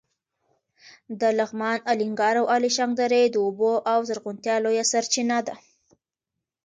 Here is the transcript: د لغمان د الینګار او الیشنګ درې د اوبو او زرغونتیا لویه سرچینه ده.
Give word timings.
د 1.19 1.21
لغمان 1.39 1.77
د 1.81 1.85
الینګار 1.91 2.35
او 2.41 2.45
الیشنګ 2.55 2.91
درې 3.01 3.21
د 3.29 3.35
اوبو 3.45 3.73
او 3.91 3.99
زرغونتیا 4.09 4.55
لویه 4.65 4.85
سرچینه 4.91 5.37
ده. 5.47 5.55